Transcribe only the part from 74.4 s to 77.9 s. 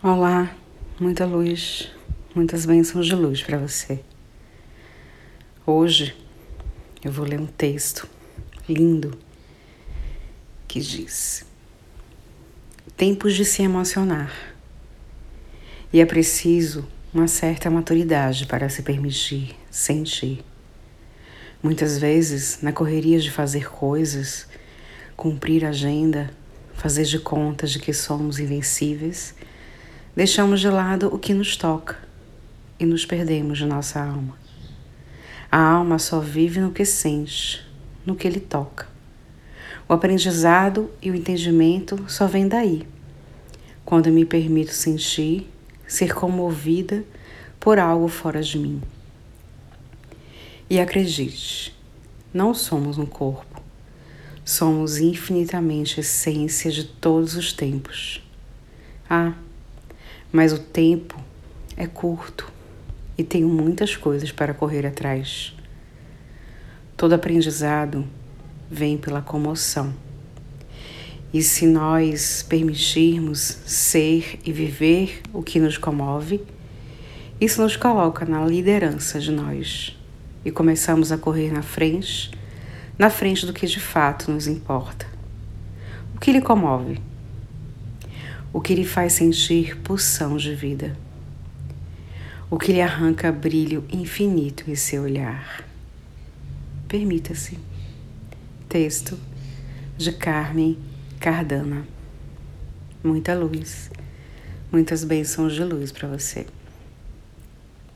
e viver o que nos comove, isso nos